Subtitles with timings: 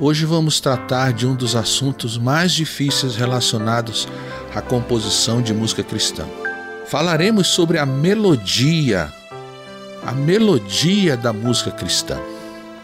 [0.00, 4.06] Hoje vamos tratar de um dos assuntos mais difíceis relacionados
[4.54, 6.24] à composição de música cristã.
[6.86, 9.12] Falaremos sobre a melodia
[10.04, 12.16] a melodia da música cristã.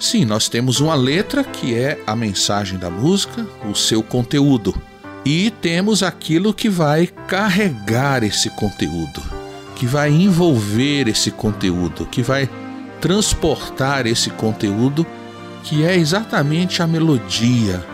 [0.00, 4.74] Sim, nós temos uma letra que é a mensagem da música, o seu conteúdo,
[5.24, 9.22] e temos aquilo que vai carregar esse conteúdo,
[9.76, 12.50] que vai envolver esse conteúdo, que vai
[13.00, 15.06] transportar esse conteúdo,
[15.64, 17.84] que é exatamente a melodia.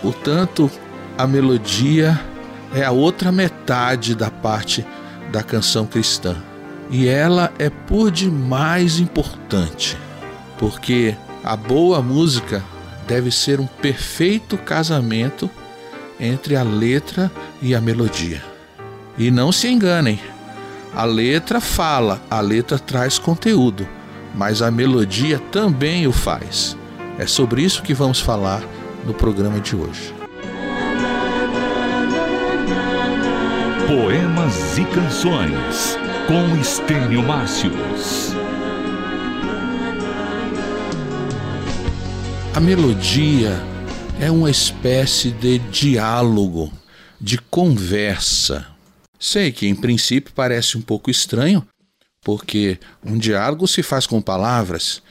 [0.00, 0.70] Portanto,
[1.18, 2.18] a melodia
[2.74, 4.86] é a outra metade da parte
[5.30, 6.36] da canção cristã
[6.88, 9.96] e ela é por demais importante,
[10.56, 12.62] porque a boa música
[13.06, 15.50] deve ser um perfeito casamento
[16.18, 18.42] entre a letra e a melodia.
[19.18, 20.20] E não se enganem,
[20.94, 23.86] a letra fala, a letra traz conteúdo,
[24.34, 26.76] mas a melodia também o faz.
[27.18, 28.62] É sobre isso que vamos falar
[29.06, 30.14] no programa de hoje.
[33.86, 38.34] Poemas e canções com Estênio Márcios.
[42.54, 43.62] A melodia
[44.20, 46.70] é uma espécie de diálogo,
[47.18, 48.66] de conversa.
[49.18, 51.66] Sei que em princípio parece um pouco estranho,
[52.22, 55.02] porque um diálogo se faz com palavras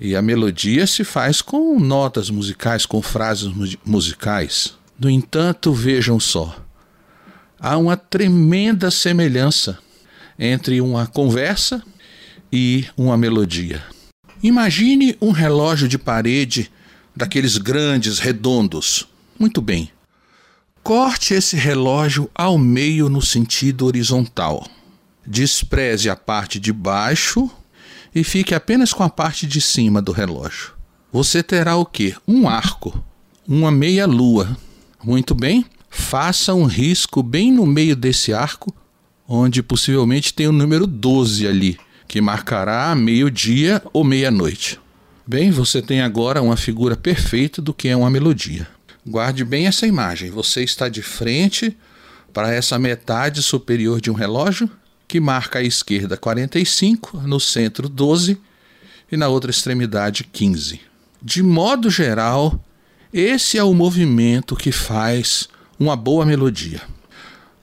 [0.00, 3.50] e a melodia se faz com notas musicais, com frases
[3.84, 4.74] musicais.
[4.98, 6.56] No entanto, vejam só,
[7.58, 9.78] há uma tremenda semelhança
[10.38, 11.82] entre uma conversa
[12.50, 13.82] e uma melodia.
[14.42, 16.70] Imagine um relógio de parede
[17.14, 19.06] daqueles grandes, redondos.
[19.38, 19.90] Muito bem.
[20.82, 24.66] Corte esse relógio ao meio no sentido horizontal.
[25.26, 27.50] Despreze a parte de baixo
[28.14, 30.72] e fique apenas com a parte de cima do relógio.
[31.12, 32.14] Você terá o que?
[32.26, 33.02] Um arco,
[33.46, 34.56] uma meia-lua.
[35.02, 35.64] Muito bem.
[35.88, 38.74] Faça um risco bem no meio desse arco
[39.32, 41.78] onde possivelmente tem o número 12 ali,
[42.08, 44.80] que marcará meio-dia ou meia-noite.
[45.24, 48.66] Bem, você tem agora uma figura perfeita do que é uma melodia.
[49.06, 50.32] Guarde bem essa imagem.
[50.32, 51.76] Você está de frente
[52.32, 54.68] para essa metade superior de um relógio
[55.10, 58.38] que marca à esquerda 45, no centro 12
[59.10, 60.80] e na outra extremidade 15.
[61.20, 62.64] De modo geral,
[63.12, 66.80] esse é o movimento que faz uma boa melodia.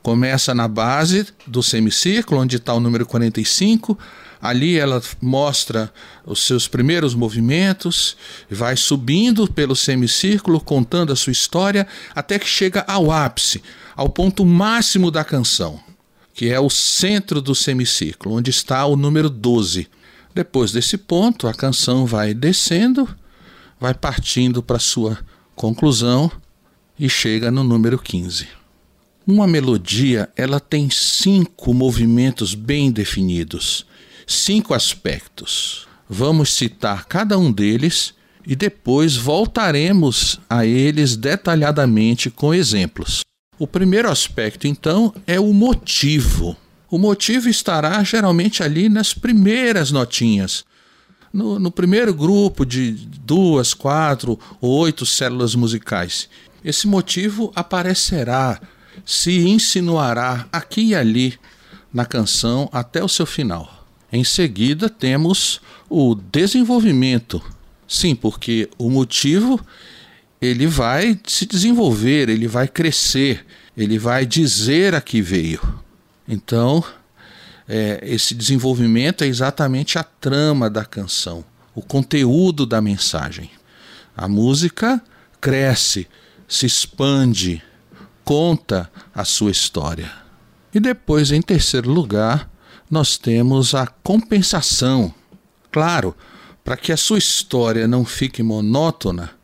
[0.04, 3.98] Começa na base do semicírculo, onde está o número 45.
[4.42, 5.90] Ali ela mostra
[6.26, 8.18] os seus primeiros movimentos,
[8.52, 13.64] vai subindo pelo semicírculo, contando a sua história, até que chega ao ápice,
[13.96, 15.87] ao ponto máximo da canção,
[16.38, 19.88] que é o centro do semicírculo, onde está o número 12.
[20.36, 23.10] Depois desse ponto, a canção vai descendo,
[23.80, 25.18] vai partindo para sua
[25.56, 26.32] conclusão
[27.00, 28.48] e chega no número 15.
[29.26, 33.84] Uma melodia, ela tem cinco movimentos bem definidos,
[34.28, 35.88] cinco aspectos.
[36.08, 38.14] Vamos citar cada um deles
[38.46, 43.27] e depois voltaremos a eles detalhadamente com exemplos.
[43.60, 46.56] O primeiro aspecto, então, é o motivo.
[46.90, 50.64] O motivo estará geralmente ali nas primeiras notinhas.
[51.34, 56.30] No, no primeiro grupo de duas, quatro ou oito células musicais.
[56.64, 58.62] Esse motivo aparecerá
[59.06, 61.38] se insinuará aqui e ali
[61.94, 63.86] na canção até o seu final.
[64.12, 67.42] Em seguida, temos o desenvolvimento.
[67.88, 69.60] Sim, porque o motivo
[70.42, 73.46] ele vai se desenvolver, ele vai crescer,
[73.76, 75.62] ele vai dizer a que veio.
[76.28, 76.84] Então,
[77.68, 81.44] é, esse desenvolvimento é exatamente a trama da canção,
[81.74, 83.50] o conteúdo da mensagem.
[84.16, 85.02] A música
[85.42, 86.08] cresce,
[86.48, 87.62] se expande,
[88.24, 90.12] conta a sua história.
[90.74, 92.50] E depois, em terceiro lugar,
[92.90, 95.14] nós temos a compensação.
[95.72, 96.16] Claro,
[96.64, 99.37] para que a sua história não fique monótona,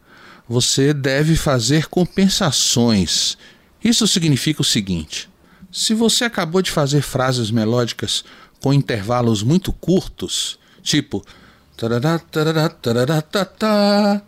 [0.53, 3.37] você deve fazer compensações.
[3.83, 5.29] Isso significa o seguinte:
[5.71, 8.23] se você acabou de fazer frases melódicas
[8.61, 11.25] com intervalos muito curtos, Tipo,
[11.77, 14.21] tá, tá.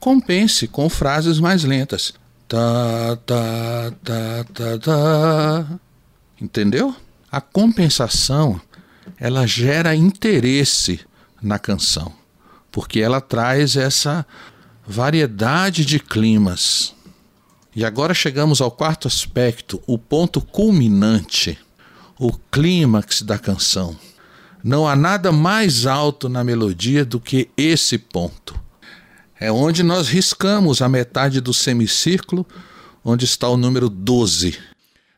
[0.00, 2.12] compense com frases mais lentas.
[2.48, 3.16] Tá.
[6.40, 6.94] Entendeu?
[7.30, 8.60] A compensação,
[9.16, 11.00] ela gera interesse
[11.40, 12.12] na canção,
[12.70, 14.26] porque ela traz essa
[14.86, 16.94] variedade de climas.
[17.74, 21.58] E agora chegamos ao quarto aspecto, o ponto culminante,
[22.18, 23.96] o clímax da canção.
[24.62, 28.60] Não há nada mais alto na melodia do que esse ponto.
[29.40, 32.46] É onde nós riscamos a metade do semicírculo,
[33.04, 34.56] onde está o número 12.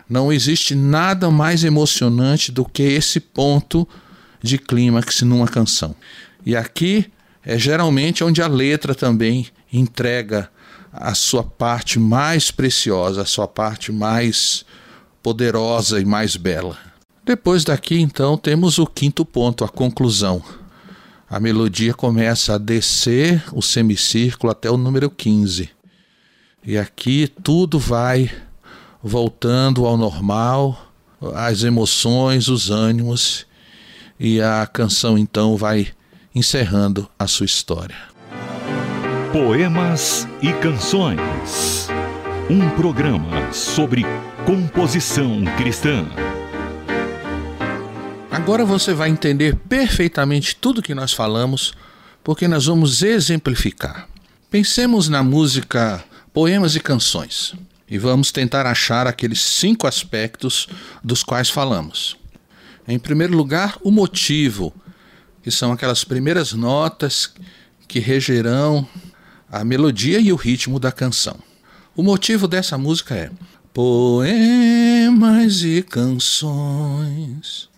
[0.08, 3.86] Não existe nada mais emocionante do que esse ponto
[4.42, 5.94] de clímax numa canção.
[6.46, 7.10] E aqui
[7.44, 10.50] é geralmente onde a letra também entrega
[10.92, 14.64] a sua parte mais preciosa, a sua parte mais
[15.22, 16.78] poderosa e mais bela.
[17.24, 20.42] Depois daqui, então, temos o quinto ponto, a conclusão.
[21.28, 25.70] A melodia começa a descer o semicírculo até o número 15.
[26.66, 28.30] E aqui tudo vai
[29.02, 30.92] voltando ao normal,
[31.34, 33.46] as emoções, os ânimos,
[34.18, 35.88] e a canção então vai
[36.34, 37.96] encerrando a sua história.
[39.32, 41.88] Poemas e Canções.
[42.50, 44.02] Um programa sobre
[44.44, 46.04] composição cristã.
[48.30, 51.72] Agora você vai entender perfeitamente tudo que nós falamos,
[52.24, 54.08] porque nós vamos exemplificar.
[54.50, 57.54] Pensemos na música Poemas e Canções
[57.88, 60.66] e vamos tentar achar aqueles cinco aspectos
[61.02, 62.16] dos quais falamos.
[62.88, 64.74] Em primeiro lugar, o motivo,
[65.44, 67.30] que são aquelas primeiras notas
[67.86, 68.88] que regerão
[69.52, 71.36] a melodia e o ritmo da canção.
[71.94, 73.30] O motivo dessa música é
[73.74, 77.68] Poemas e canções.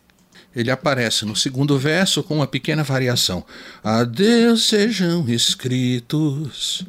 [0.55, 3.45] Ele aparece no segundo verso com uma pequena variação.
[3.83, 4.07] A
[4.57, 6.87] sejam escritos.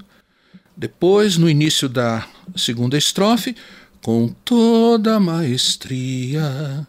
[0.75, 3.55] Depois, no início da segunda estrofe,
[3.99, 6.87] com toda maestria.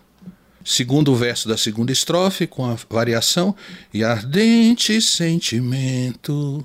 [0.71, 3.57] Segundo verso da segunda estrofe, com a variação,
[3.93, 6.63] e ardente sentimento.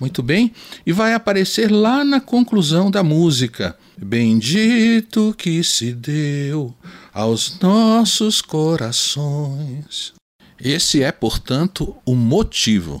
[0.00, 0.52] Muito bem,
[0.84, 3.78] e vai aparecer lá na conclusão da música.
[3.96, 6.74] Bendito que se deu
[7.14, 10.12] aos nossos corações.
[10.60, 13.00] Esse é, portanto, o motivo.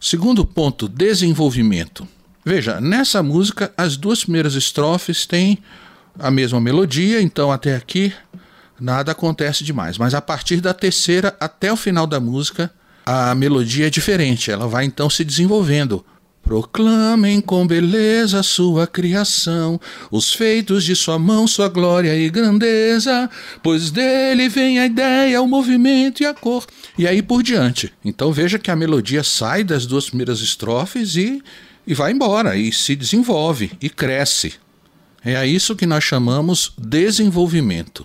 [0.00, 2.06] Segundo ponto, desenvolvimento.
[2.44, 5.58] Veja, nessa música, as duas primeiras estrofes têm
[6.18, 8.12] a mesma melodia, então até aqui
[8.80, 9.98] nada acontece demais.
[9.98, 12.70] Mas a partir da terceira até o final da música,
[13.04, 16.04] a melodia é diferente, ela vai então se desenvolvendo.
[16.42, 19.80] Proclamem com beleza sua criação,
[20.12, 23.28] os feitos de sua mão, sua glória e grandeza,
[23.64, 26.64] pois dele vem a ideia, o movimento e a cor.
[26.96, 27.92] E aí por diante.
[28.04, 31.42] Então veja que a melodia sai das duas primeiras estrofes e
[31.86, 34.54] e vai embora e se desenvolve e cresce.
[35.24, 38.04] É a isso que nós chamamos desenvolvimento.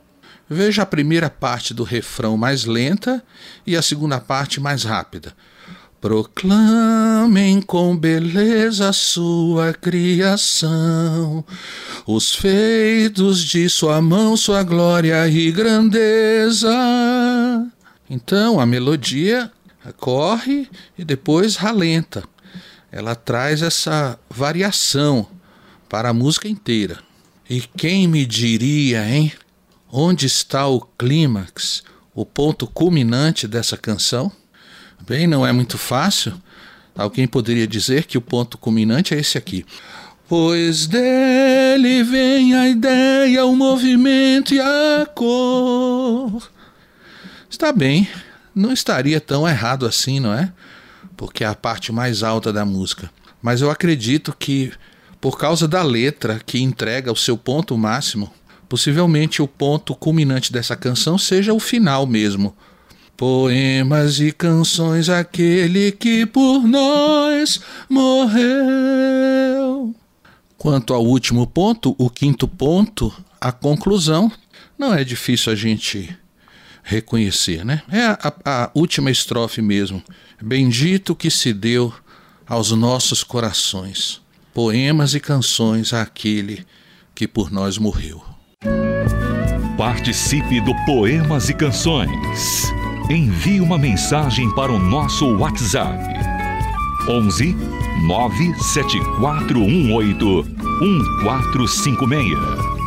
[0.53, 3.23] Veja a primeira parte do refrão mais lenta
[3.65, 5.33] e a segunda parte mais rápida.
[6.01, 11.45] Proclamem com beleza sua criação,
[12.05, 16.67] os feitos de sua mão, sua glória e grandeza.
[18.09, 19.49] Então a melodia
[19.95, 20.67] corre
[20.97, 22.25] e depois ralenta.
[22.91, 25.25] Ela traz essa variação
[25.87, 26.99] para a música inteira.
[27.49, 29.31] E quem me diria, hein?
[29.93, 31.83] Onde está o clímax,
[32.15, 34.31] o ponto culminante dessa canção?
[35.05, 36.41] Bem, não é muito fácil.
[36.95, 39.65] Alguém poderia dizer que o ponto culminante é esse aqui.
[40.29, 46.49] Pois dele vem a ideia, o movimento e a cor.
[47.49, 48.07] Está bem,
[48.55, 50.53] não estaria tão errado assim, não é?
[51.17, 53.11] Porque é a parte mais alta da música.
[53.41, 54.71] Mas eu acredito que,
[55.19, 58.33] por causa da letra que entrega o seu ponto máximo,
[58.71, 62.55] possivelmente o ponto culminante dessa canção seja o final mesmo.
[63.17, 67.59] Poemas e canções, aquele que por nós
[67.89, 69.93] morreu.
[70.57, 74.31] Quanto ao último ponto, o quinto ponto, a conclusão,
[74.79, 76.17] não é difícil a gente
[76.81, 77.81] reconhecer, né?
[77.91, 80.01] É a, a última estrofe mesmo.
[80.41, 81.93] Bendito que se deu
[82.47, 84.21] aos nossos corações,
[84.53, 86.65] poemas e canções àquele
[87.13, 88.30] que por nós morreu.
[89.81, 92.71] Participe do Poemas e Canções.
[93.09, 95.97] Envie uma mensagem para o nosso WhatsApp.
[97.09, 97.55] 11
[98.05, 100.45] 97418
[100.81, 102.29] 1456.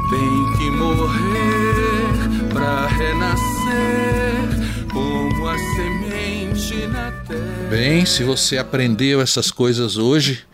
[0.08, 2.14] Tem que morrer
[2.52, 4.48] para renascer
[4.92, 7.70] como a semente na terra.
[7.70, 10.44] Bem, se você aprendeu essas coisas hoje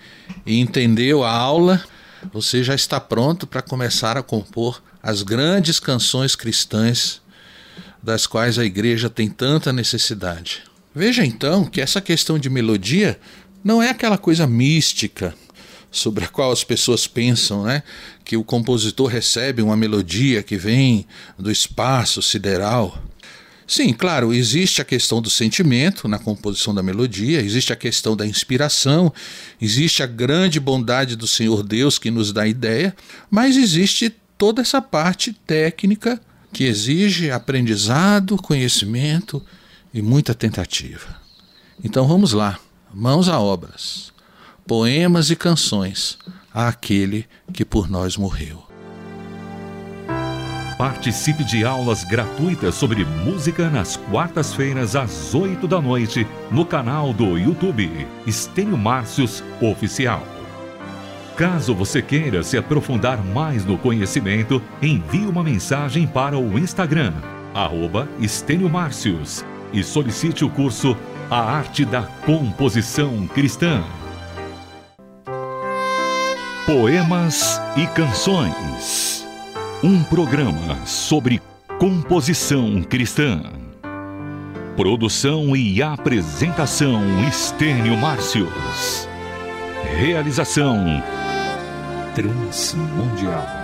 [0.46, 1.84] e entendeu a aula,
[2.32, 7.20] você já está pronto para começar a compor as grandes canções cristãs
[8.02, 10.62] das quais a igreja tem tanta necessidade.
[10.94, 13.18] Veja então que essa questão de melodia
[13.62, 15.34] não é aquela coisa mística
[15.90, 17.82] sobre a qual as pessoas pensam, né?
[18.24, 21.06] Que o compositor recebe uma melodia que vem
[21.38, 22.96] do espaço sideral.
[23.66, 28.26] Sim, claro, existe a questão do sentimento na composição da melodia, existe a questão da
[28.26, 29.12] inspiração,
[29.62, 32.94] existe a grande bondade do Senhor Deus que nos dá ideia,
[33.30, 36.18] mas existe toda essa parte técnica
[36.50, 39.44] que exige aprendizado, conhecimento
[39.92, 41.20] e muita tentativa.
[41.84, 42.58] Então vamos lá,
[42.92, 44.10] mãos a obras,
[44.66, 46.16] poemas e canções
[46.54, 48.66] àquele que por nós morreu.
[50.78, 57.36] Participe de aulas gratuitas sobre música nas quartas-feiras às 8 da noite no canal do
[57.36, 57.90] YouTube
[58.26, 60.39] Estênio Márcios Oficial.
[61.40, 67.14] Caso você queira se aprofundar mais no conhecimento, envie uma mensagem para o Instagram,
[67.54, 68.06] arroba
[68.70, 69.42] Márcios,
[69.72, 70.94] e solicite o curso
[71.30, 73.82] A Arte da Composição Cristã.
[76.66, 79.26] Poemas e Canções
[79.82, 81.40] um programa sobre
[81.78, 83.40] composição cristã.
[84.76, 89.08] Produção e apresentação Estênio Márcios.
[89.98, 91.02] Realização
[92.14, 93.59] Transmundial.